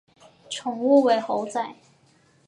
[0.49, 1.75] 宠物为猴仔。